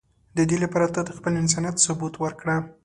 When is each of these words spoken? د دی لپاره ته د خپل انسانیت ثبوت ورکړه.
د 0.37 0.39
دی 0.49 0.57
لپاره 0.63 0.87
ته 0.93 0.99
د 1.03 1.09
خپل 1.17 1.33
انسانیت 1.41 1.75
ثبوت 1.85 2.13
ورکړه. 2.19 2.55